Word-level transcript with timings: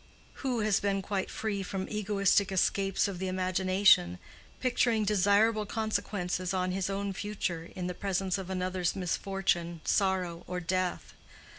Who 0.41 0.61
has 0.61 0.79
been 0.79 1.03
quite 1.03 1.29
free 1.29 1.61
from 1.61 1.87
egoistic 1.87 2.51
escapes 2.51 3.07
of 3.07 3.19
the 3.19 3.27
imagination, 3.27 4.17
picturing 4.59 5.05
desirable 5.05 5.67
consequences 5.67 6.55
on 6.55 6.71
his 6.71 6.89
own 6.89 7.13
future 7.13 7.69
in 7.75 7.85
the 7.85 7.93
presence 7.93 8.39
of 8.39 8.49
another's 8.49 8.95
misfortune, 8.95 9.79
sorrow, 9.85 10.43
or 10.47 10.59
death? 10.59 11.13